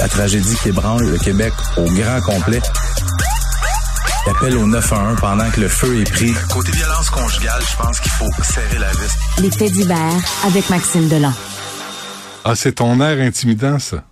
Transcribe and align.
la 0.00 0.08
tragédie 0.08 0.56
qui 0.62 0.70
ébranle 0.70 1.04
le 1.04 1.18
Québec 1.18 1.52
au 1.76 1.84
grand 1.84 2.20
complet. 2.22 2.60
Il 4.26 4.30
appelle 4.30 4.56
au 4.56 4.66
911 4.66 5.18
pendant 5.20 5.50
que 5.50 5.60
le 5.60 5.68
feu 5.68 6.00
est 6.00 6.10
pris. 6.10 6.32
Côté 6.50 6.72
violence 6.72 7.10
conjugale, 7.10 7.60
je 7.70 7.76
pense 7.76 8.00
qu'il 8.00 8.12
faut 8.12 8.30
serrer 8.42 8.78
la 8.78 8.90
vis. 8.92 9.16
Les 9.42 9.50
faits 9.50 9.72
divers 9.72 10.16
avec 10.46 10.70
Maxime 10.70 11.08
Delan. 11.08 11.32
Ah, 12.44 12.54
c'est 12.54 12.72
ton 12.72 12.98
air 13.00 13.18
intimidant, 13.20 13.78
ça. 13.78 14.02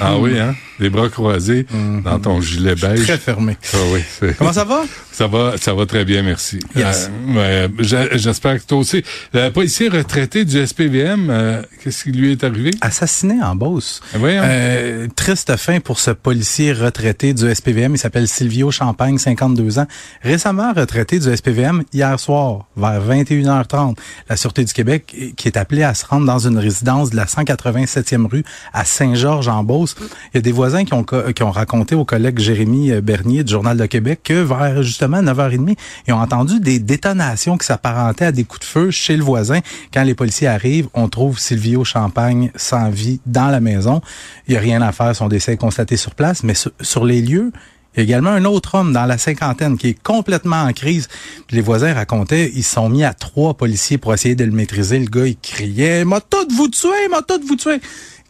Ah 0.00 0.16
oui, 0.18 0.38
hein? 0.38 0.54
Les 0.80 0.90
bras 0.90 1.08
croisés 1.08 1.66
dans 2.04 2.18
ton 2.18 2.40
gilet 2.40 2.74
beige. 2.74 3.04
Très 3.04 3.18
fermé. 3.18 3.56
Ah 3.74 3.76
oui. 3.92 4.30
Comment 4.38 4.52
ça 4.52 4.64
va? 4.64 4.82
Ça 5.12 5.26
va, 5.26 5.54
ça 5.58 5.74
va 5.74 5.84
très 5.84 6.04
bien, 6.06 6.22
merci. 6.22 6.58
Yes. 6.74 7.10
Euh, 7.36 7.68
J'espère 8.12 8.58
que 8.58 8.66
toi 8.66 8.78
aussi. 8.78 9.02
Le 9.34 9.50
policier 9.50 9.88
retraité 9.88 10.44
du 10.46 10.66
SPVM, 10.66 11.28
euh, 11.28 11.62
qu'est-ce 11.82 12.04
qui 12.04 12.12
lui 12.12 12.32
est 12.32 12.42
arrivé? 12.42 12.70
Assassiné 12.80 13.42
en 13.42 13.54
Beauce. 13.54 14.00
Ah. 14.14 14.18
Euh, 14.24 15.08
triste 15.14 15.54
fin 15.56 15.80
pour 15.80 15.98
ce 15.98 16.10
policier 16.12 16.72
retraité 16.72 17.34
du 17.34 17.54
SPVM. 17.54 17.94
Il 17.94 17.98
s'appelle 17.98 18.28
Silvio 18.28 18.70
Champagne, 18.70 19.18
52 19.18 19.78
ans. 19.78 19.86
Récemment 20.22 20.72
retraité 20.72 21.18
du 21.18 21.36
SPVM 21.36 21.82
hier 21.92 22.18
soir, 22.18 22.66
vers 22.76 23.02
21h30. 23.06 23.96
La 24.28 24.36
Sûreté 24.36 24.64
du 24.64 24.72
Québec, 24.72 25.14
euh, 25.20 25.26
qui 25.36 25.48
est 25.48 25.58
appelée 25.58 25.82
à 25.82 25.92
se 25.92 26.06
rendre 26.06 26.24
dans 26.24 26.46
une 26.46 26.56
résidence 26.56 27.10
de 27.10 27.16
la 27.16 27.26
187e 27.26 28.26
rue 28.26 28.44
à 28.72 28.86
Saint-Georges-en-Beauce. 28.86 29.96
Il 30.32 30.36
y 30.36 30.38
a 30.38 30.40
des 30.40 30.52
voisins 30.52 30.69
qui 30.84 30.94
ont, 30.94 31.04
co- 31.04 31.32
qui 31.34 31.42
ont 31.42 31.50
raconté 31.50 31.94
au 31.94 32.04
collègue 32.04 32.38
Jérémy 32.38 32.92
euh, 32.92 33.00
Bernier 33.00 33.44
du 33.44 33.52
Journal 33.52 33.76
de 33.76 33.86
Québec 33.86 34.20
que 34.24 34.42
vers 34.42 34.82
justement 34.82 35.22
9h30, 35.22 35.76
ils 36.08 36.12
ont 36.14 36.18
entendu 36.20 36.60
des 36.60 36.78
détonations 36.78 37.58
qui 37.58 37.66
s'apparentaient 37.66 38.26
à 38.26 38.32
des 38.32 38.44
coups 38.44 38.60
de 38.60 38.64
feu 38.66 38.90
chez 38.90 39.16
le 39.16 39.22
voisin. 39.24 39.60
Quand 39.92 40.02
les 40.04 40.14
policiers 40.14 40.48
arrivent, 40.48 40.88
on 40.94 41.08
trouve 41.08 41.38
Silvio 41.38 41.84
Champagne 41.84 42.50
sans 42.56 42.88
vie 42.90 43.20
dans 43.26 43.48
la 43.48 43.60
maison. 43.60 44.00
Il 44.48 44.52
n'y 44.52 44.56
a 44.56 44.60
rien 44.60 44.80
à 44.82 44.92
faire, 44.92 45.14
son 45.14 45.28
décès 45.28 45.52
est 45.54 45.56
constaté 45.56 45.96
sur 45.96 46.14
place, 46.14 46.42
mais 46.44 46.54
sur, 46.54 47.04
les 47.04 47.20
lieux, 47.22 47.52
il 47.96 47.98
y 47.98 48.00
a 48.00 48.04
également 48.04 48.30
un 48.30 48.44
autre 48.44 48.76
homme 48.76 48.92
dans 48.92 49.04
la 49.06 49.18
cinquantaine 49.18 49.76
qui 49.76 49.88
est 49.88 50.02
complètement 50.02 50.62
en 50.62 50.72
crise. 50.72 51.08
Les 51.50 51.60
voisins 51.60 51.92
racontaient, 51.92 52.50
ils 52.54 52.62
sont 52.62 52.88
mis 52.88 53.02
à 53.04 53.14
trois 53.14 53.54
policiers 53.54 53.98
pour 53.98 54.14
essayer 54.14 54.36
de 54.36 54.44
le 54.44 54.52
maîtriser. 54.52 54.98
Le 55.00 55.06
gars, 55.06 55.26
il 55.26 55.36
criait, 55.36 56.04
m'a 56.04 56.20
tout 56.20 56.46
vous 56.56 56.68
tuer, 56.68 57.08
m'a 57.10 57.22
tout 57.22 57.40
vous 57.46 57.56
tuer 57.56 57.80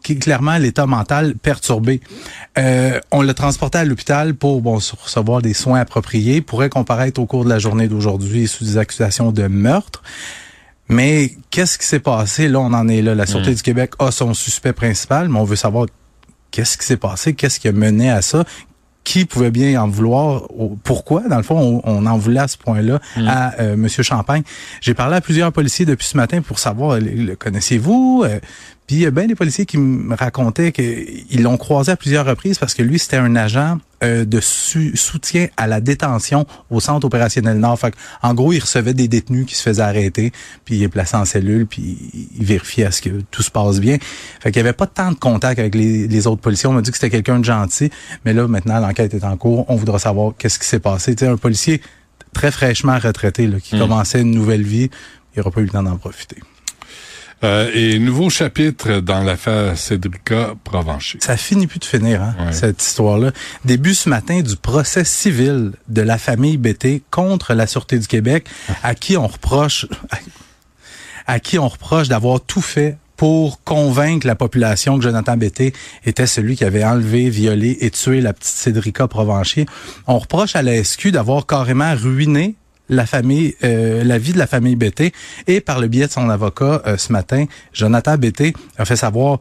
qui 0.03 0.13
est 0.13 0.15
clairement 0.17 0.57
l'état 0.57 0.85
mental 0.85 1.35
perturbé. 1.35 2.01
Euh, 2.57 2.99
on 3.11 3.21
l'a 3.21 3.33
transporté 3.33 3.77
à 3.77 3.85
l'hôpital 3.85 4.33
pour 4.33 4.61
bon, 4.61 4.75
recevoir 4.75 5.41
des 5.41 5.53
soins 5.53 5.79
appropriés, 5.79 6.41
pourrait 6.41 6.69
comparaître 6.69 7.21
au 7.21 7.25
cours 7.25 7.43
de 7.43 7.49
la 7.49 7.59
journée 7.59 7.87
d'aujourd'hui 7.87 8.47
sous 8.47 8.63
des 8.63 8.77
accusations 8.77 9.31
de 9.31 9.47
meurtre. 9.47 10.01
Mais 10.89 11.31
qu'est-ce 11.51 11.77
qui 11.77 11.85
s'est 11.85 11.99
passé? 11.99 12.49
Là, 12.49 12.59
on 12.59 12.73
en 12.73 12.87
est 12.87 13.01
là. 13.01 13.15
La 13.15 13.25
Sûreté 13.25 13.55
du 13.55 13.61
Québec 13.61 13.93
a 13.99 14.11
son 14.11 14.33
suspect 14.33 14.73
principal, 14.73 15.29
mais 15.29 15.39
on 15.39 15.45
veut 15.45 15.55
savoir 15.55 15.85
qu'est-ce 16.51 16.77
qui 16.77 16.85
s'est 16.85 16.97
passé, 16.97 17.33
qu'est-ce 17.33 17.61
qui 17.61 17.69
a 17.69 17.71
mené 17.71 18.09
à 18.09 18.21
ça, 18.21 18.43
qui 19.05 19.23
pouvait 19.25 19.51
bien 19.51 19.81
en 19.81 19.87
vouloir, 19.87 20.43
pourquoi, 20.83 21.21
dans 21.29 21.37
le 21.37 21.43
fond, 21.43 21.81
on, 21.85 21.89
on 21.89 22.05
en 22.05 22.17
voulait 22.17 22.41
à 22.41 22.47
ce 22.47 22.57
point-là 22.57 22.99
à 23.25 23.59
euh, 23.61 23.77
Monsieur 23.77 24.03
Champagne. 24.03 24.43
J'ai 24.81 24.93
parlé 24.93 25.15
à 25.15 25.21
plusieurs 25.21 25.51
policiers 25.53 25.85
depuis 25.85 26.07
ce 26.07 26.17
matin 26.17 26.41
pour 26.41 26.59
savoir, 26.59 26.99
le, 26.99 27.09
le 27.09 27.35
connaissez-vous? 27.35 28.23
Euh, 28.25 28.39
puis 28.91 28.97
il 28.99 29.03
y 29.03 29.05
a 29.05 29.11
bien 29.11 29.25
des 29.25 29.35
policiers 29.35 29.65
qui 29.65 29.77
me 29.77 30.13
racontaient 30.17 30.73
qu'ils 30.73 31.41
l'ont 31.41 31.55
croisé 31.55 31.93
à 31.93 31.95
plusieurs 31.95 32.25
reprises 32.25 32.57
parce 32.59 32.73
que 32.73 32.83
lui, 32.83 32.99
c'était 32.99 33.15
un 33.15 33.37
agent 33.37 33.77
euh, 34.03 34.25
de 34.25 34.41
su- 34.41 34.97
soutien 34.97 35.47
à 35.55 35.65
la 35.65 35.79
détention 35.79 36.45
au 36.69 36.81
Centre 36.81 37.05
opérationnel 37.07 37.57
Nord. 37.57 37.79
Fait 37.79 37.93
en 38.21 38.33
gros, 38.33 38.51
il 38.51 38.59
recevait 38.59 38.93
des 38.93 39.07
détenus 39.07 39.45
qui 39.45 39.55
se 39.55 39.61
faisaient 39.63 39.81
arrêter, 39.81 40.33
puis 40.65 40.75
il 40.75 40.83
est 40.83 40.89
placé 40.89 41.15
en 41.15 41.23
cellule, 41.23 41.67
puis 41.67 41.97
il 42.37 42.43
vérifiait 42.45 42.83
à 42.83 42.91
ce 42.91 43.01
que 43.01 43.21
tout 43.31 43.43
se 43.43 43.49
passe 43.49 43.79
bien. 43.79 43.97
Fait 44.41 44.51
qu'il 44.51 44.57
y 44.59 44.59
avait 44.59 44.73
pas 44.73 44.87
tant 44.87 45.11
de 45.13 45.17
contact 45.17 45.57
avec 45.57 45.73
les, 45.73 46.09
les 46.09 46.27
autres 46.27 46.41
policiers. 46.41 46.67
On 46.67 46.73
m'a 46.73 46.81
dit 46.81 46.91
que 46.91 46.97
c'était 46.97 47.11
quelqu'un 47.11 47.39
de 47.39 47.45
gentil, 47.45 47.91
mais 48.25 48.33
là, 48.33 48.45
maintenant, 48.49 48.77
l'enquête 48.81 49.13
est 49.13 49.23
en 49.23 49.37
cours. 49.37 49.63
On 49.69 49.77
voudra 49.77 49.99
savoir 49.99 50.33
qu'est-ce 50.37 50.59
qui 50.59 50.67
s'est 50.67 50.79
passé. 50.79 51.15
Un 51.21 51.37
policier 51.37 51.81
très 52.33 52.51
fraîchement 52.51 52.99
retraité, 52.99 53.47
là, 53.47 53.61
qui 53.61 53.79
commençait 53.79 54.19
une 54.19 54.31
nouvelle 54.31 54.63
vie, 54.63 54.89
il 55.33 55.39
n'aura 55.39 55.51
pas 55.51 55.61
eu 55.61 55.63
le 55.63 55.69
temps 55.69 55.83
d'en 55.83 55.95
profiter. 55.95 56.35
Euh, 57.43 57.71
et 57.73 57.97
nouveau 57.97 58.29
chapitre 58.29 58.99
dans 58.99 59.23
l'affaire 59.23 59.75
Cédrica 59.77 60.53
Provencher. 60.63 61.17
Ça 61.21 61.37
finit 61.37 61.65
plus 61.65 61.79
de 61.79 61.85
finir, 61.85 62.21
hein, 62.21 62.35
Ouais. 62.39 62.53
cette 62.53 62.83
histoire-là. 62.83 63.31
Début 63.65 63.95
ce 63.95 64.09
matin 64.09 64.41
du 64.41 64.55
procès 64.55 65.03
civil 65.03 65.71
de 65.87 66.01
la 66.03 66.19
famille 66.19 66.57
BT 66.57 67.01
contre 67.09 67.53
la 67.55 67.65
Sûreté 67.65 67.97
du 67.97 68.05
Québec, 68.07 68.47
à 68.83 68.93
qui 68.93 69.17
on 69.17 69.25
reproche, 69.25 69.87
à 71.25 71.39
qui 71.39 71.57
on 71.57 71.67
reproche 71.67 72.07
d'avoir 72.09 72.41
tout 72.41 72.61
fait 72.61 72.97
pour 73.17 73.63
convaincre 73.63 74.25
la 74.25 74.35
population 74.35 74.97
que 74.97 75.03
Jonathan 75.03 75.37
Bété 75.37 75.73
était 76.05 76.25
celui 76.27 76.55
qui 76.55 76.63
avait 76.63 76.83
enlevé, 76.83 77.29
violé 77.29 77.77
et 77.81 77.91
tué 77.91 78.19
la 78.21 78.33
petite 78.33 78.53
Cédrica 78.55 79.07
Provencher. 79.07 79.65
On 80.07 80.17
reproche 80.17 80.55
à 80.55 80.63
la 80.63 80.83
SQ 80.83 81.09
d'avoir 81.11 81.45
carrément 81.45 81.93
ruiné 81.95 82.55
la 82.91 83.07
famille, 83.07 83.55
euh, 83.63 84.03
la 84.03 84.19
vie 84.19 84.33
de 84.33 84.37
la 84.37 84.45
famille 84.45 84.75
Bété. 84.75 85.13
Et 85.47 85.61
par 85.61 85.79
le 85.79 85.87
biais 85.87 86.05
de 86.05 86.11
son 86.11 86.29
avocat, 86.29 86.83
euh, 86.85 86.97
ce 86.97 87.11
matin, 87.11 87.45
Jonathan 87.73 88.17
Bété 88.17 88.53
a 88.77 88.85
fait 88.85 88.97
savoir 88.97 89.39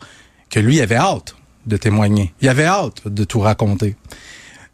que 0.48 0.60
lui 0.60 0.80
avait 0.80 0.96
hâte 0.96 1.34
de 1.66 1.76
témoigner. 1.76 2.32
Il 2.40 2.48
avait 2.48 2.64
hâte 2.64 3.06
de 3.06 3.24
tout 3.24 3.40
raconter. 3.40 3.96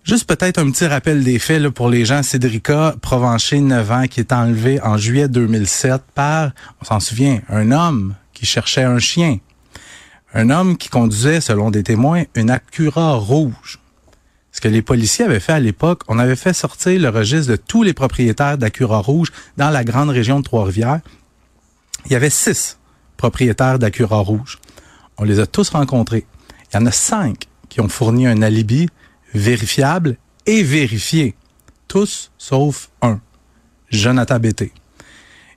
Juste 0.05 0.29
peut-être 0.29 0.59
un 0.59 0.71
petit 0.71 0.87
rappel 0.87 1.25
des 1.25 1.41
faits 1.41 1.69
pour 1.71 1.89
les 1.89 2.05
gens. 2.05 2.23
Cédrica 2.23 2.95
Provencher, 3.03 3.59
9 3.59 3.91
ans, 3.91 4.07
qui 4.07 4.21
est 4.21 4.33
enlevé 4.33 4.81
en 4.81 4.97
juillet 4.97 5.27
2007 5.27 6.01
par, 6.15 6.53
on 6.81 6.85
s'en 6.85 7.01
souvient, 7.01 7.41
un 7.49 7.73
homme 7.73 8.15
qui 8.33 8.47
cherchait 8.47 8.85
un 8.85 9.01
chien. 9.01 9.39
Un 10.33 10.51
homme 10.51 10.77
qui 10.77 10.91
conduisait, 10.91 11.41
selon 11.41 11.71
des 11.71 11.83
témoins, 11.83 12.25
une 12.37 12.51
Acura 12.51 13.15
rouge. 13.15 13.81
Ce 14.57 14.61
que 14.63 14.69
les 14.69 14.81
policiers 14.81 15.27
avaient 15.27 15.39
fait 15.39 15.53
à 15.53 15.61
l'époque, 15.61 16.01
on 16.09 16.19
avait 16.19 16.35
fait 16.35 16.55
sortir 16.55 16.99
le 16.99 17.11
registre 17.11 17.51
de 17.51 17.57
tous 17.57 17.83
les 17.83 17.93
propriétaires 17.93 18.57
d'Acura 18.57 19.01
rouge 19.01 19.31
dans 19.59 19.69
la 19.69 19.85
grande 19.85 20.09
région 20.09 20.39
de 20.39 20.45
Trois-Rivières. 20.45 21.01
Il 22.07 22.13
y 22.13 22.15
avait 22.15 22.31
six 22.31 22.79
propriétaires 23.19 23.79
d'Acura 23.79 24.21
rouge. 24.21 24.59
On 25.19 25.25
les 25.25 25.41
a 25.41 25.47
tous 25.47 25.69
rencontrés. 25.69 26.25
Il 26.73 26.77
y 26.77 26.79
en 26.79 26.87
a 26.87 26.91
cinq 26.91 27.49
qui 27.69 27.83
ont 27.83 27.89
fourni 27.91 28.27
un 28.27 28.41
alibi 28.41 28.89
vérifiable 29.35 30.17
et 30.47 30.63
vérifié. 30.63 31.35
Tous 31.87 32.33
sauf 32.39 32.89
un, 33.03 33.21
Jonathan 33.91 34.39
Bété. 34.39 34.73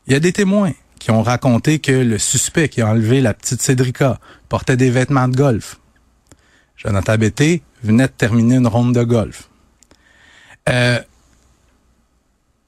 Il 0.07 0.13
y 0.13 0.15
a 0.17 0.19
des 0.19 0.33
témoins 0.33 0.73
qui 0.99 1.11
ont 1.11 1.23
raconté 1.23 1.79
que 1.79 1.93
le 1.93 2.17
suspect 2.17 2.67
qui 2.67 2.81
a 2.81 2.89
enlevé 2.89 3.21
la 3.21 3.33
petite 3.33 3.61
Cédrica 3.61 4.19
portait 4.49 4.75
des 4.75 4.89
vêtements 4.89 5.29
de 5.29 5.37
golf. 5.37 5.79
Jonathan 6.79 7.17
Bété 7.17 7.61
venait 7.83 8.07
de 8.07 8.11
terminer 8.11 8.55
une 8.55 8.67
ronde 8.67 8.95
de 8.95 9.03
golf. 9.03 9.49
Euh, 10.69 10.99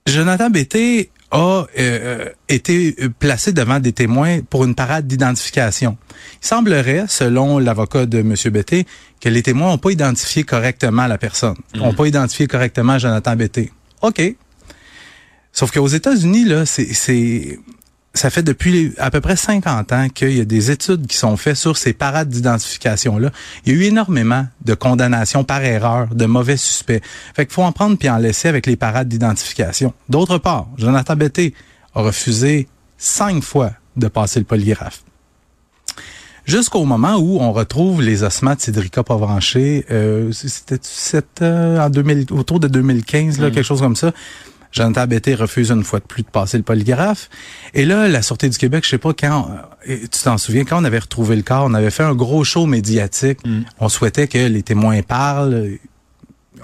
Jonathan 0.05 0.49
Bété 0.49 1.11
a 1.31 1.65
euh, 1.79 2.29
été 2.49 2.93
placé 3.19 3.53
devant 3.53 3.79
des 3.79 3.93
témoins 3.93 4.41
pour 4.41 4.65
une 4.65 4.75
parade 4.75 5.07
d'identification. 5.07 5.97
Il 6.41 6.47
semblerait, 6.47 7.05
selon 7.07 7.57
l'avocat 7.57 8.05
de 8.05 8.19
M. 8.19 8.35
Bété, 8.51 8.85
que 9.21 9.29
les 9.29 9.41
témoins 9.41 9.69
n'ont 9.69 9.77
pas 9.77 9.91
identifié 9.91 10.43
correctement 10.43 11.07
la 11.07 11.17
personne, 11.17 11.55
n'ont 11.73 11.93
pas 11.93 12.05
identifié 12.05 12.47
correctement 12.47 12.97
Jonathan 12.97 13.35
Bété. 13.37 13.71
OK. 14.01 14.21
Sauf 15.53 15.71
qu'aux 15.71 15.87
États-Unis, 15.87 16.45
là, 16.45 16.65
c'est, 16.65 16.93
c'est, 16.93 17.59
ça 18.13 18.29
fait 18.29 18.43
depuis 18.43 18.93
à 18.97 19.09
peu 19.09 19.21
près 19.21 19.35
50 19.35 19.91
ans 19.93 20.09
qu'il 20.09 20.37
y 20.37 20.41
a 20.41 20.45
des 20.45 20.69
études 20.69 21.07
qui 21.07 21.15
sont 21.15 21.37
faites 21.37 21.55
sur 21.55 21.77
ces 21.77 21.93
parades 21.93 22.29
d'identification-là. 22.29 23.31
Il 23.65 23.73
y 23.73 23.75
a 23.75 23.79
eu 23.79 23.83
énormément 23.85 24.45
de 24.65 24.73
condamnations 24.73 25.43
par 25.43 25.63
erreur 25.63 26.07
de 26.13 26.25
mauvais 26.25 26.57
suspects. 26.57 27.01
Fait 27.33 27.45
qu'il 27.45 27.53
faut 27.53 27.63
en 27.63 27.71
prendre 27.71 27.97
puis 27.97 28.09
en 28.09 28.17
laisser 28.17 28.49
avec 28.49 28.65
les 28.65 28.75
parades 28.75 29.07
d'identification. 29.07 29.93
D'autre 30.09 30.37
part, 30.37 30.67
Jonathan 30.77 31.15
Betté 31.15 31.53
a 31.95 32.01
refusé 32.01 32.67
cinq 32.97 33.43
fois 33.43 33.71
de 33.95 34.07
passer 34.07 34.39
le 34.39 34.45
polygraphe. 34.45 35.03
Jusqu'au 36.45 36.85
moment 36.85 37.15
où 37.17 37.37
on 37.39 37.53
retrouve 37.53 38.01
les 38.01 38.23
ossements 38.23 38.55
de 38.55 38.59
Cédrica 38.59 39.03
Pavranché, 39.03 39.85
euh, 39.91 40.31
c'était 40.31 40.79
euh, 41.43 41.79
en 41.79 41.89
2000, 41.89 42.25
autour 42.31 42.59
de 42.59 42.67
2015, 42.67 43.39
là, 43.39 43.51
quelque 43.51 43.63
chose 43.63 43.79
comme 43.79 43.95
ça. 43.95 44.11
Jonathan 44.71 45.07
Betté 45.07 45.35
refuse 45.35 45.71
une 45.71 45.83
fois 45.83 45.99
de 45.99 46.05
plus 46.05 46.23
de 46.23 46.29
passer 46.29 46.57
le 46.57 46.63
polygraphe. 46.63 47.29
Et 47.73 47.85
là, 47.85 48.07
la 48.07 48.21
Sûreté 48.21 48.49
du 48.49 48.57
Québec, 48.57 48.83
je 48.85 48.89
sais 48.91 48.97
pas 48.97 49.13
quand, 49.13 49.49
euh, 49.89 49.97
tu 50.01 50.23
t'en 50.23 50.37
souviens, 50.37 50.63
quand 50.63 50.81
on 50.81 50.85
avait 50.85 50.99
retrouvé 50.99 51.35
le 51.35 51.41
corps, 51.41 51.65
on 51.65 51.73
avait 51.73 51.91
fait 51.91 52.03
un 52.03 52.15
gros 52.15 52.43
show 52.43 52.65
médiatique. 52.65 53.39
On 53.79 53.89
souhaitait 53.89 54.27
que 54.27 54.37
les 54.37 54.63
témoins 54.63 55.01
parlent. 55.01 55.77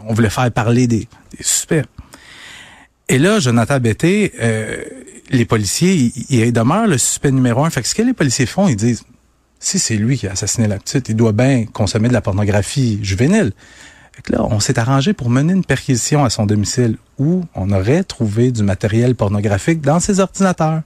On 0.07 0.13
voulait 0.13 0.29
faire 0.29 0.51
parler 0.51 0.87
des, 0.87 1.07
des 1.37 1.43
suspects. 1.43 1.83
Et 3.09 3.19
là, 3.19 3.39
Jonathan 3.39 3.79
Betté, 3.79 4.33
euh, 4.41 4.83
les 5.29 5.45
policiers, 5.45 6.11
il 6.29 6.53
demeure 6.53 6.87
le 6.87 6.97
suspect 6.97 7.31
numéro 7.31 7.63
un. 7.63 7.69
Fait 7.69 7.81
que 7.81 7.87
ce 7.87 7.95
que 7.95 8.01
les 8.01 8.13
policiers 8.13 8.45
font, 8.45 8.67
ils 8.67 8.75
disent, 8.75 9.03
si 9.59 9.79
c'est 9.79 9.95
lui 9.95 10.17
qui 10.17 10.27
a 10.27 10.31
assassiné 10.31 10.67
la 10.67 10.77
petite, 10.77 11.09
il 11.09 11.15
doit 11.15 11.31
bien 11.31 11.65
consommer 11.65 12.09
de 12.09 12.13
la 12.13 12.21
pornographie 12.21 12.99
juvénile. 13.01 13.53
Fait 14.17 14.33
là, 14.33 14.43
on 14.43 14.59
s'est 14.59 14.79
arrangé 14.79 15.13
pour 15.13 15.29
mener 15.29 15.53
une 15.53 15.63
perquisition 15.63 16.25
à 16.25 16.31
son 16.31 16.47
domicile 16.47 16.97
où 17.19 17.43
on 17.53 17.71
aurait 17.71 18.03
trouvé 18.03 18.51
du 18.51 18.63
matériel 18.63 19.13
pornographique 19.13 19.81
dans 19.81 19.99
ses 19.99 20.19
ordinateurs. 20.19 20.81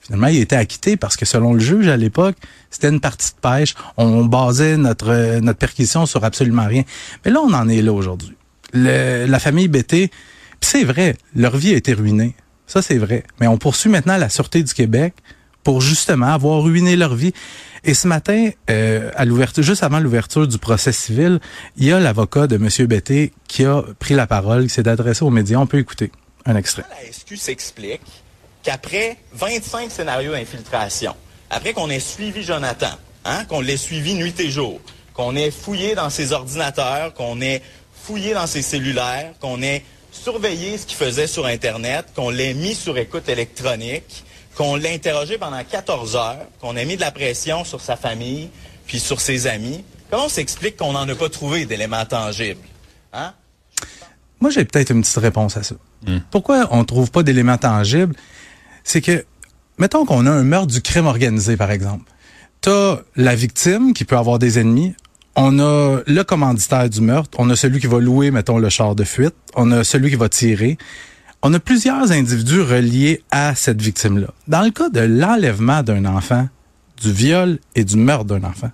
Finalement, 0.00 0.26
il 0.26 0.38
été 0.38 0.56
acquitté 0.56 0.96
parce 0.96 1.16
que 1.16 1.24
selon 1.24 1.54
le 1.54 1.60
juge 1.60 1.86
à 1.86 1.96
l'époque, 1.96 2.36
c'était 2.70 2.88
une 2.88 3.00
partie 3.00 3.30
de 3.30 3.40
pêche. 3.40 3.74
On 3.96 4.24
basait 4.24 4.76
notre 4.76 5.10
euh, 5.10 5.52
perquisition 5.52 6.06
sur 6.06 6.24
absolument 6.24 6.66
rien. 6.66 6.82
Mais 7.24 7.30
là, 7.30 7.40
on 7.40 7.52
en 7.52 7.68
est 7.68 7.82
là 7.82 7.92
aujourd'hui. 7.92 8.36
La 8.72 9.38
famille 9.38 9.68
Bété, 9.68 10.10
c'est 10.60 10.84
vrai, 10.84 11.16
leur 11.34 11.56
vie 11.56 11.72
a 11.72 11.76
été 11.76 11.92
ruinée. 11.92 12.34
Ça, 12.66 12.82
c'est 12.82 12.98
vrai. 12.98 13.22
Mais 13.40 13.46
on 13.46 13.58
poursuit 13.58 13.90
maintenant 13.90 14.16
la 14.16 14.28
Sûreté 14.28 14.62
du 14.62 14.74
Québec 14.74 15.14
pour 15.66 15.80
justement 15.80 16.28
avoir 16.28 16.62
ruiné 16.62 16.94
leur 16.94 17.16
vie. 17.16 17.32
Et 17.82 17.92
ce 17.92 18.06
matin, 18.06 18.50
euh, 18.70 19.10
à 19.16 19.24
l'ouverture, 19.24 19.64
juste 19.64 19.82
avant 19.82 19.98
l'ouverture 19.98 20.46
du 20.46 20.58
procès 20.58 20.92
civil, 20.92 21.40
il 21.76 21.86
y 21.86 21.92
a 21.92 21.98
l'avocat 21.98 22.46
de 22.46 22.54
M. 22.54 22.86
Bété 22.86 23.32
qui 23.48 23.64
a 23.64 23.82
pris 23.98 24.14
la 24.14 24.28
parole, 24.28 24.68
qui 24.68 24.68
s'est 24.68 24.86
adressé 24.86 25.24
aux 25.24 25.30
médias. 25.30 25.58
On 25.58 25.66
peut 25.66 25.80
écouter 25.80 26.12
un 26.44 26.54
extrait. 26.54 26.84
La 26.88 27.12
SQ 27.12 27.36
s'explique 27.36 28.00
qu'après 28.62 29.16
25 29.34 29.90
scénarios 29.90 30.30
d'infiltration, 30.30 31.16
après 31.50 31.72
qu'on 31.72 31.90
ait 31.90 31.98
suivi 31.98 32.44
Jonathan, 32.44 32.94
hein, 33.24 33.44
qu'on 33.46 33.60
l'ait 33.60 33.76
suivi 33.76 34.14
nuit 34.14 34.38
et 34.38 34.50
jour, 34.50 34.80
qu'on 35.14 35.34
ait 35.34 35.50
fouillé 35.50 35.96
dans 35.96 36.10
ses 36.10 36.30
ordinateurs, 36.30 37.12
qu'on 37.12 37.40
ait 37.40 37.60
fouillé 38.04 38.34
dans 38.34 38.46
ses 38.46 38.62
cellulaires, 38.62 39.32
qu'on 39.40 39.60
ait 39.62 39.82
surveillé 40.12 40.78
ce 40.78 40.86
qu'il 40.86 40.96
faisait 40.96 41.26
sur 41.26 41.44
Internet, 41.44 42.06
qu'on 42.14 42.30
l'ait 42.30 42.54
mis 42.54 42.76
sur 42.76 42.96
écoute 42.98 43.28
électronique, 43.28 44.22
qu'on 44.56 44.76
l'ait 44.76 44.94
interrogé 44.94 45.38
pendant 45.38 45.62
14 45.62 46.16
heures, 46.16 46.46
qu'on 46.60 46.76
ait 46.76 46.84
mis 46.84 46.96
de 46.96 47.00
la 47.00 47.10
pression 47.10 47.64
sur 47.64 47.80
sa 47.80 47.96
famille, 47.96 48.48
puis 48.86 48.98
sur 48.98 49.20
ses 49.20 49.46
amis. 49.46 49.84
Comment 50.10 50.26
on 50.26 50.28
s'explique 50.28 50.76
qu'on 50.76 50.92
n'en 50.92 51.08
a 51.08 51.14
pas 51.14 51.28
trouvé 51.28 51.66
d'éléments 51.66 52.04
tangibles? 52.04 52.60
Hein? 53.12 53.32
Moi, 54.40 54.50
j'ai 54.50 54.64
peut-être 54.64 54.90
une 54.90 55.02
petite 55.02 55.16
réponse 55.16 55.56
à 55.56 55.62
ça. 55.62 55.74
Hmm. 56.06 56.18
Pourquoi 56.30 56.68
on 56.70 56.78
ne 56.78 56.84
trouve 56.84 57.10
pas 57.10 57.22
d'éléments 57.22 57.58
tangibles? 57.58 58.14
c'est 58.86 59.00
que, 59.00 59.24
mettons 59.78 60.06
qu'on 60.06 60.26
a 60.26 60.30
un 60.30 60.44
meurtre 60.44 60.68
du 60.68 60.80
crime 60.80 61.06
organisé, 61.06 61.56
par 61.56 61.72
exemple. 61.72 62.04
T'as 62.60 63.00
la 63.16 63.34
victime 63.34 63.92
qui 63.92 64.04
peut 64.04 64.16
avoir 64.16 64.38
des 64.38 64.60
ennemis. 64.60 64.94
On 65.34 65.58
a 65.58 66.00
le 66.06 66.22
commanditaire 66.22 66.88
du 66.88 67.00
meurtre. 67.00 67.36
On 67.38 67.50
a 67.50 67.56
celui 67.56 67.80
qui 67.80 67.88
va 67.88 67.98
louer, 67.98 68.30
mettons, 68.30 68.58
le 68.58 68.68
char 68.68 68.94
de 68.94 69.02
fuite. 69.02 69.34
On 69.56 69.72
a 69.72 69.82
celui 69.82 70.10
qui 70.10 70.16
va 70.16 70.28
tirer. 70.28 70.78
On 71.42 71.52
a 71.54 71.60
plusieurs 71.60 72.12
individus 72.12 72.62
reliés 72.62 73.22
à 73.30 73.54
cette 73.54 73.80
victime-là. 73.80 74.28
Dans 74.48 74.62
le 74.62 74.70
cas 74.70 74.88
de 74.88 75.00
l'enlèvement 75.00 75.82
d'un 75.82 76.04
enfant, 76.04 76.48
du 77.00 77.12
viol 77.12 77.58
et 77.74 77.84
du 77.84 77.96
meurtre 77.96 78.24
d'un 78.24 78.42
enfant, 78.44 78.70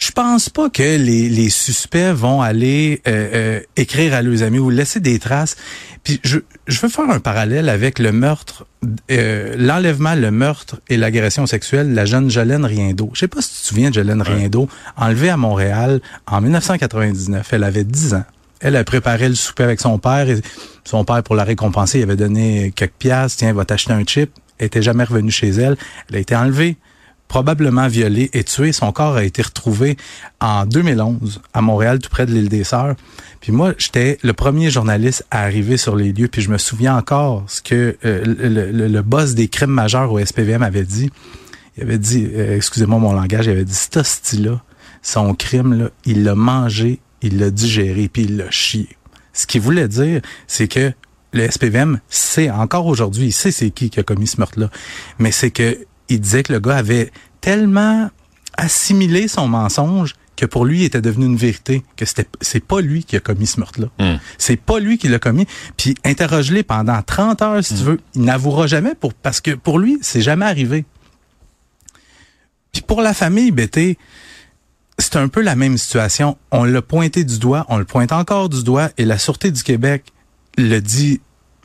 je 0.00 0.12
pense 0.12 0.48
pas 0.48 0.70
que 0.70 0.82
les, 0.82 1.28
les 1.28 1.50
suspects 1.50 2.12
vont 2.14 2.40
aller 2.40 3.02
euh, 3.06 3.28
euh, 3.34 3.60
écrire 3.76 4.14
à 4.14 4.22
leurs 4.22 4.42
amis 4.42 4.58
ou 4.58 4.70
laisser 4.70 4.98
des 4.98 5.18
traces. 5.18 5.56
Puis 6.02 6.18
je, 6.24 6.38
je 6.66 6.80
veux 6.80 6.88
faire 6.88 7.10
un 7.10 7.20
parallèle 7.20 7.68
avec 7.68 7.98
le 7.98 8.10
meurtre, 8.10 8.66
euh, 9.10 9.54
l'enlèvement, 9.58 10.14
le 10.14 10.30
meurtre 10.30 10.80
et 10.88 10.96
l'agression 10.96 11.46
sexuelle 11.46 11.90
de 11.90 11.94
la 11.94 12.06
jeune 12.06 12.30
Jolène 12.30 12.64
Riendo. 12.64 13.10
Je 13.12 13.20
sais 13.20 13.28
pas 13.28 13.42
si 13.42 13.50
tu 13.50 13.56
te 13.56 13.66
souviens 13.66 13.90
de 13.90 13.94
Jolène 13.94 14.22
Riendo, 14.22 14.70
enlevée 14.96 15.28
à 15.28 15.36
Montréal 15.36 16.00
en 16.26 16.40
1999. 16.40 17.46
Elle 17.52 17.64
avait 17.64 17.84
10 17.84 18.14
ans. 18.14 18.24
Elle 18.60 18.76
a 18.76 18.84
préparé 18.84 19.28
le 19.28 19.34
souper 19.34 19.64
avec 19.64 19.80
son 19.80 19.98
père 19.98 20.28
et 20.28 20.40
son 20.84 21.04
père, 21.04 21.22
pour 21.22 21.34
la 21.34 21.44
récompenser, 21.44 21.98
il 21.98 22.02
avait 22.02 22.16
donné 22.16 22.72
quelques 22.74 22.92
piastres. 22.98 23.38
Tiens, 23.38 23.52
va 23.52 23.64
t'acheter 23.64 23.92
un 23.92 24.04
chip. 24.04 24.30
Elle 24.58 24.66
était 24.66 24.82
jamais 24.82 25.04
revenue 25.04 25.30
chez 25.30 25.48
elle. 25.48 25.76
Elle 26.08 26.16
a 26.16 26.18
été 26.18 26.36
enlevée 26.36 26.76
probablement 27.30 27.86
violé 27.86 28.28
et 28.32 28.42
tué. 28.42 28.72
Son 28.72 28.90
corps 28.90 29.14
a 29.14 29.22
été 29.22 29.40
retrouvé 29.40 29.96
en 30.40 30.66
2011 30.66 31.40
à 31.54 31.62
Montréal, 31.62 32.00
tout 32.00 32.10
près 32.10 32.26
de 32.26 32.32
l'île 32.32 32.48
des 32.48 32.64
Sœurs. 32.64 32.96
Puis 33.40 33.52
moi, 33.52 33.72
j'étais 33.78 34.18
le 34.22 34.32
premier 34.32 34.68
journaliste 34.68 35.24
à 35.30 35.42
arriver 35.42 35.76
sur 35.76 35.94
les 35.94 36.12
lieux. 36.12 36.26
Puis 36.26 36.42
je 36.42 36.50
me 36.50 36.58
souviens 36.58 36.96
encore 36.96 37.44
ce 37.46 37.62
que 37.62 37.96
euh, 38.04 38.22
le, 38.24 39.00
boss 39.02 39.34
des 39.34 39.46
crimes 39.46 39.70
majeurs 39.70 40.12
au 40.12 40.18
SPVM 40.18 40.62
avait 40.62 40.82
dit. 40.82 41.10
Il 41.76 41.84
avait 41.84 41.98
dit, 41.98 42.28
euh, 42.34 42.56
excusez-moi 42.56 42.98
mon 42.98 43.12
langage, 43.12 43.46
il 43.46 43.52
avait 43.52 43.64
dit, 43.64 43.74
ce 43.74 44.02
style-là, 44.02 44.60
son 45.00 45.32
crime, 45.34 45.74
là, 45.74 45.90
il 46.04 46.24
l'a 46.24 46.34
mangé, 46.34 46.98
il 47.22 47.38
l'a 47.38 47.50
digéré, 47.50 48.08
puis 48.08 48.22
il 48.22 48.36
l'a 48.36 48.50
chié. 48.50 48.88
Ce 49.32 49.46
qu'il 49.46 49.60
voulait 49.60 49.88
dire, 49.88 50.20
c'est 50.46 50.68
que 50.68 50.92
le 51.32 51.50
SPVM 51.50 52.00
sait 52.08 52.50
encore 52.50 52.86
aujourd'hui, 52.86 53.26
il 53.26 53.32
sait 53.32 53.52
c'est 53.52 53.70
qui 53.70 53.90
qui 53.90 54.00
a 54.00 54.02
commis 54.02 54.26
ce 54.26 54.38
meurtre-là, 54.40 54.70
mais 55.18 55.30
c'est 55.30 55.50
que 55.50 55.78
il 56.08 56.20
disait 56.20 56.42
que 56.42 56.52
le 56.52 56.58
gars 56.58 56.76
avait 56.76 57.12
tellement 57.40 58.10
assimilé 58.56 59.28
son 59.28 59.46
mensonge 59.48 60.14
que 60.40 60.46
pour 60.46 60.64
lui, 60.64 60.80
il 60.80 60.84
était 60.84 61.02
devenu 61.02 61.26
une 61.26 61.36
vérité, 61.36 61.82
que 61.96 62.06
c'était 62.06 62.26
c'est 62.40 62.64
pas 62.64 62.80
lui 62.80 63.04
qui 63.04 63.14
a 63.14 63.20
commis 63.20 63.46
ce 63.46 63.60
meurtre-là. 63.60 63.88
Hmm. 63.98 64.18
C'est 64.38 64.56
pas 64.56 64.80
lui 64.80 64.96
qui 64.96 65.08
l'a 65.08 65.18
commis. 65.18 65.46
Puis 65.76 65.94
interroge-les 66.02 66.62
pendant 66.62 67.00
30 67.02 67.42
heures, 67.42 67.62
si 67.62 67.74
tu 67.74 67.82
hmm. 67.82 67.84
veux. 67.84 68.00
Il 68.14 68.22
n'avouera 68.22 68.66
jamais 68.66 68.94
pour 68.94 69.12
parce 69.12 69.42
que 69.42 69.50
pour 69.50 69.78
lui, 69.78 69.98
c'est 70.00 70.22
jamais 70.22 70.46
arrivé. 70.46 70.86
Puis 72.72 72.80
pour 72.80 73.02
la 73.02 73.12
famille 73.12 73.50
Bété, 73.50 73.98
c'est 75.00 75.16
un 75.16 75.28
peu 75.28 75.40
la 75.40 75.56
même 75.56 75.78
situation. 75.78 76.36
On 76.50 76.64
l'a 76.64 76.82
pointé 76.82 77.24
du 77.24 77.38
doigt, 77.38 77.66
on 77.68 77.78
le 77.78 77.84
pointe 77.84 78.12
encore 78.12 78.48
du 78.48 78.62
doigt, 78.62 78.90
et 78.98 79.04
la 79.04 79.18
Sûreté 79.18 79.50
du 79.50 79.62
Québec 79.62 80.12
le 80.56 80.80
dit 80.80 81.20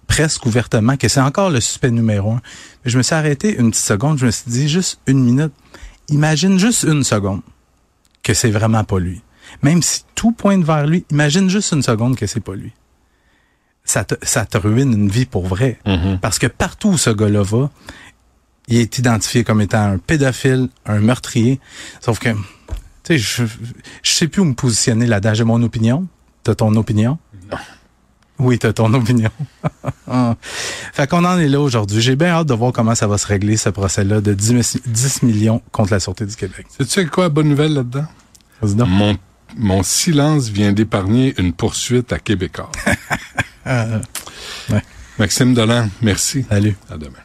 presque 0.07 0.45
ouvertement 0.45 0.97
que 0.97 1.07
c'est 1.07 1.21
encore 1.21 1.49
le 1.49 1.59
suspect 1.59 1.91
numéro 1.91 2.31
un. 2.31 2.41
Mais 2.83 2.91
je 2.91 2.97
me 2.97 3.03
suis 3.03 3.15
arrêté 3.15 3.55
une 3.57 3.71
petite 3.71 3.85
seconde, 3.85 4.17
je 4.17 4.25
me 4.25 4.31
suis 4.31 4.49
dit 4.49 4.69
juste 4.69 4.99
une 5.07 5.23
minute. 5.23 5.53
Imagine 6.09 6.59
juste 6.59 6.83
une 6.83 7.03
seconde 7.03 7.41
que 8.23 8.33
c'est 8.33 8.51
vraiment 8.51 8.83
pas 8.83 8.99
lui. 8.99 9.21
Même 9.61 9.81
si 9.81 10.03
tout 10.15 10.31
pointe 10.31 10.63
vers 10.63 10.85
lui, 10.85 11.05
imagine 11.11 11.49
juste 11.49 11.71
une 11.71 11.83
seconde 11.83 12.15
que 12.15 12.27
c'est 12.27 12.39
pas 12.39 12.55
lui. 12.55 12.73
Ça 13.83 14.03
te, 14.03 14.15
ça 14.23 14.45
te 14.45 14.57
ruine 14.57 14.93
une 14.93 15.09
vie 15.09 15.25
pour 15.25 15.45
vrai. 15.45 15.79
Mm-hmm. 15.85 16.19
Parce 16.19 16.39
que 16.39 16.47
partout 16.47 16.89
où 16.89 16.97
ce 16.97 17.11
gars-là 17.11 17.43
va, 17.43 17.69
il 18.67 18.77
est 18.77 18.97
identifié 18.97 19.43
comme 19.43 19.61
étant 19.61 19.83
un 19.83 19.97
pédophile, 19.99 20.69
un 20.85 20.99
meurtrier. 20.99 21.59
Sauf 22.01 22.19
que, 22.19 22.29
tu 23.05 23.13
sais, 23.13 23.17
je, 23.17 23.43
je 24.01 24.11
sais 24.11 24.27
plus 24.27 24.41
où 24.41 24.45
me 24.45 24.53
positionner 24.55 25.05
là-dedans. 25.05 25.33
J'ai 25.33 25.43
mon 25.43 25.61
opinion. 25.61 26.07
T'as 26.43 26.55
ton 26.55 26.75
opinion? 26.75 27.17
Non. 27.51 27.57
Oui, 28.39 28.59
t'as 28.59 28.73
ton 28.73 28.93
opinion. 28.93 29.29
fait 30.93 31.07
qu'on 31.07 31.23
en 31.23 31.37
est 31.37 31.47
là 31.47 31.61
aujourd'hui. 31.61 32.01
J'ai 32.01 32.15
bien 32.15 32.29
hâte 32.29 32.47
de 32.47 32.53
voir 32.53 32.73
comment 32.73 32.95
ça 32.95 33.07
va 33.07 33.17
se 33.17 33.27
régler, 33.27 33.57
ce 33.57 33.69
procès-là 33.69 34.21
de 34.21 34.33
10, 34.33 35.23
millions 35.23 35.61
contre 35.71 35.93
la 35.93 35.99
Sûreté 35.99 36.25
du 36.25 36.35
Québec. 36.35 36.65
Sais-tu 36.69 37.07
quoi 37.07 37.25
la 37.25 37.29
bonne 37.29 37.49
nouvelle 37.49 37.73
là-dedans? 37.73 38.05
Mon, 38.61 39.17
mon 39.57 39.83
silence 39.83 40.49
vient 40.49 40.73
d'épargner 40.73 41.33
une 41.37 41.53
poursuite 41.53 42.11
à 42.11 42.19
Québécois. 42.19 42.71
Ah, 43.67 43.99
Maxime 45.17 45.55
Dolan, 45.55 45.89
merci. 46.03 46.45
Salut. 46.47 46.75
À 46.87 46.97
demain. 46.97 47.17